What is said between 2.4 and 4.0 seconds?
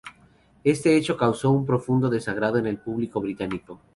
en el público británico.